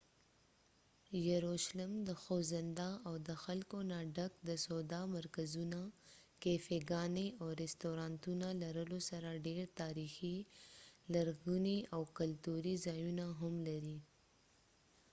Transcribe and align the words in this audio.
یروشلم 1.29 1.93
د 2.07 2.09
خوځنده 2.21 2.89
او 3.07 3.13
د 3.27 3.29
خلکو 3.43 3.77
نه 3.91 3.99
ډک 4.15 4.33
د 4.49 4.49
سودا 4.65 5.01
مرکزونه 5.17 5.79
،کېفی 6.41 6.79
ګانی، 6.91 7.27
او 7.41 7.47
رستورانتونو 7.61 8.47
لرلو 8.61 8.99
سره 9.09 9.41
ډیر 9.47 9.61
تاریخی، 9.81 10.37
لرغونی 11.13 11.77
،او 11.95 12.01
کلتوری 12.17 12.75
ځایونه 12.85 13.23
ههم 13.39 13.55
لري 13.69 13.97